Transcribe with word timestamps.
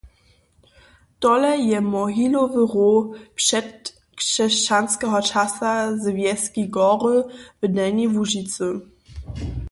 Tole 1.19 1.55
je 1.67 1.79
mohilowy 1.81 2.63
row 2.73 3.21
předkřesćanskeho 3.35 5.21
časa 5.21 5.71
z 5.97 6.05
wjeski 6.15 6.63
Gory 6.75 7.21
w 7.61 7.67
Delnjej 7.75 8.07
Łužicy. 8.15 8.67